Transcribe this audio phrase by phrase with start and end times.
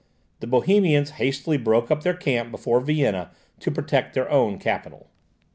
[0.39, 5.11] The Bohemians hastily broke up their camp before Vienna to protect their own capital.